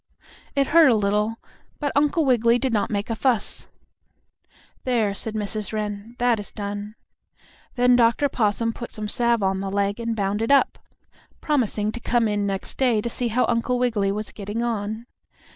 [0.55, 1.35] It hurt a little,
[1.79, 3.67] but Uncle Wiggily did not make a fuss.
[4.83, 5.71] "There," said Mrs.
[5.73, 6.95] Wren, "that is done."
[7.75, 8.27] Then Dr.
[8.27, 10.79] Possum put some salve on the leg and bound it up,
[11.39, 15.05] promising to come in next day to see how Uncle Wiggily was getting on.